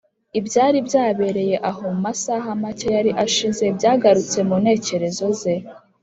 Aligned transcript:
ibyari 0.39 0.77
byabereye 0.87 1.55
aho 1.69 1.79
mu 1.93 1.99
masaha 2.05 2.47
make 2.61 2.87
yari 2.95 3.11
ashize 3.25 3.65
byagarutse 3.77 4.39
mu 4.47 4.55
ntekerezo 4.63 5.25
ze 5.39 5.53